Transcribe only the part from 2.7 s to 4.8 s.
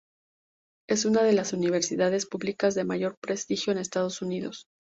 de mayor prestigio en Estados Unidos.